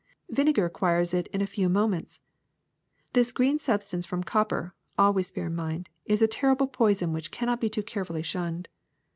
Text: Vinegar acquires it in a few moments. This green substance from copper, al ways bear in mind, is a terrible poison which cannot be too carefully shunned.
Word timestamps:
Vinegar 0.31 0.65
acquires 0.65 1.13
it 1.13 1.27
in 1.27 1.41
a 1.43 1.45
few 1.45 1.69
moments. 1.69 2.21
This 3.13 3.31
green 3.31 3.59
substance 3.59 4.03
from 4.03 4.23
copper, 4.23 4.73
al 4.97 5.13
ways 5.13 5.29
bear 5.29 5.45
in 5.45 5.53
mind, 5.53 5.89
is 6.05 6.23
a 6.23 6.27
terrible 6.27 6.65
poison 6.65 7.13
which 7.13 7.29
cannot 7.29 7.61
be 7.61 7.69
too 7.69 7.83
carefully 7.83 8.23
shunned. 8.23 8.67